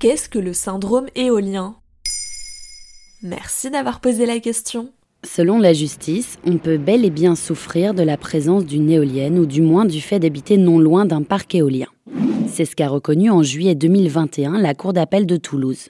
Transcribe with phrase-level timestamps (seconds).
[0.00, 1.74] Qu'est-ce que le syndrome éolien?
[3.24, 4.92] Merci d'avoir posé la question.
[5.26, 9.44] Selon la justice, on peut bel et bien souffrir de la présence d'une éolienne ou
[9.44, 11.88] du moins du fait d'habiter non loin d'un parc éolien.
[12.46, 15.88] C'est ce qu'a reconnu en juillet 2021 la Cour d'appel de Toulouse.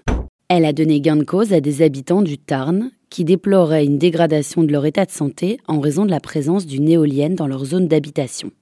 [0.48, 4.62] Elle a donné gain de cause à des habitants du Tarn qui déploraient une dégradation
[4.62, 7.88] de leur état de santé en raison de la présence d'une éolienne dans leur zone
[7.88, 8.52] d'habitation.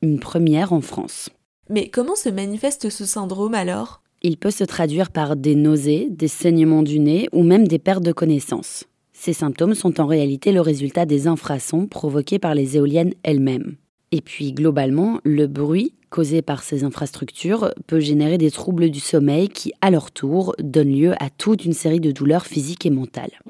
[0.00, 1.28] Une première en France.
[1.68, 4.01] Mais comment se manifeste ce syndrome alors?
[4.24, 8.04] Il peut se traduire par des nausées, des saignements du nez ou même des pertes
[8.04, 8.84] de connaissance.
[9.12, 13.74] Ces symptômes sont en réalité le résultat des infrasons provoqués par les éoliennes elles-mêmes.
[14.12, 19.48] Et puis globalement, le bruit causé par ces infrastructures peut générer des troubles du sommeil
[19.48, 23.40] qui, à leur tour, donnent lieu à toute une série de douleurs physiques et mentales.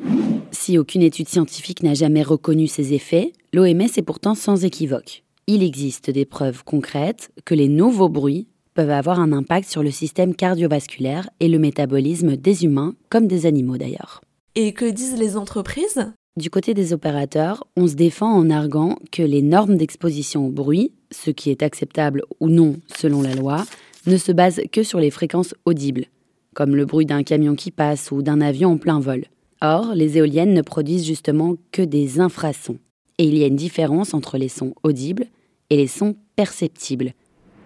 [0.53, 5.25] Si aucune étude scientifique n'a jamais reconnu ces effets, l'OMS est pourtant sans équivoque.
[5.49, 9.91] Il existe des preuves concrètes que les nouveaux bruits peuvent avoir un impact sur le
[9.91, 14.21] système cardiovasculaire et le métabolisme des humains comme des animaux d'ailleurs.
[14.55, 16.13] Et que disent les entreprises?
[16.37, 20.93] Du côté des opérateurs, on se défend en arguant que les normes d'exposition au bruit,
[21.11, 23.65] ce qui est acceptable ou non selon la loi,
[24.07, 26.07] ne se basent que sur les fréquences audibles,
[26.55, 29.25] comme le bruit d'un camion qui passe ou d'un avion en plein vol.
[29.61, 32.79] Or, les éoliennes ne produisent justement que des infrasons.
[33.19, 35.27] Et il y a une différence entre les sons audibles
[35.71, 37.13] et les sons perceptibles.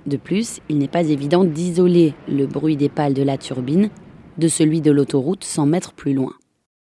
[0.06, 3.90] De plus, il n'est pas évident d'isoler le bruit des pales de la turbine
[4.38, 6.34] de celui de l'autoroute 100 mètres plus loin.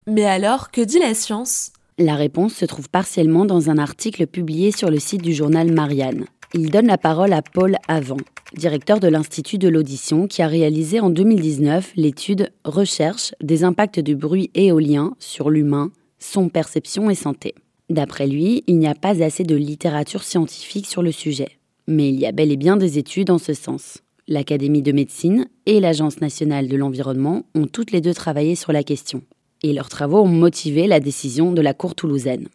[0.07, 1.71] Mais alors, que dit la science?
[1.97, 6.25] La réponse se trouve partiellement dans un article publié sur le site du journal Marianne.
[6.53, 8.17] Il donne la parole à Paul Avant,
[8.55, 14.15] directeur de l'Institut de l'audition, qui a réalisé en 2019 l'étude Recherche des impacts du
[14.15, 17.55] bruit éolien sur l'humain, son perception et santé.
[17.89, 21.57] D'après lui, il n'y a pas assez de littérature scientifique sur le sujet.
[21.87, 23.99] Mais il y a bel et bien des études en ce sens.
[24.27, 28.83] L'Académie de médecine et l'Agence nationale de l'environnement ont toutes les deux travaillé sur la
[28.83, 29.21] question
[29.65, 32.47] et leurs travaux ont motivé la décision de la Cour toulousaine.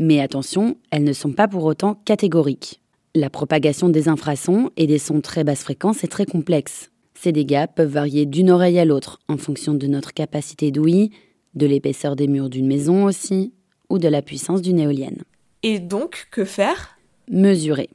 [0.00, 2.80] Mais attention, elles ne sont pas pour autant catégoriques.
[3.14, 6.90] La propagation des infrasons et des sons très basse fréquence est très complexe.
[7.14, 11.10] Ces dégâts peuvent varier d'une oreille à l'autre en fonction de notre capacité d'ouïe,
[11.54, 13.52] de l'épaisseur des murs d'une maison aussi,
[13.88, 15.22] ou de la puissance d'une éolienne.
[15.62, 16.98] Et donc, que faire?
[17.30, 17.88] Mesurer.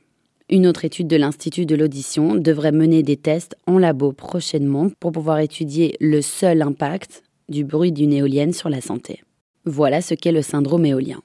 [0.51, 5.11] Une autre étude de l'Institut de l'audition devrait mener des tests en labo prochainement pour
[5.11, 9.21] pouvoir étudier le seul impact du bruit d'une éolienne sur la santé.
[9.65, 11.21] Voilà ce qu'est le syndrome éolien.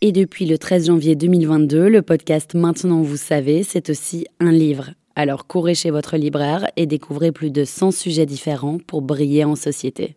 [0.00, 4.90] Et depuis le 13 janvier 2022, le podcast Maintenant vous savez, c'est aussi un livre.
[5.14, 9.54] Alors courez chez votre libraire et découvrez plus de 100 sujets différents pour briller en
[9.54, 10.16] société.